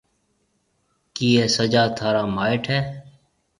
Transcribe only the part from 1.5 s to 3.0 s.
سجا ٿارا مائيٽ هيَ؟